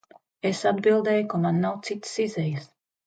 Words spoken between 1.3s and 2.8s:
ka man nav citas izejas.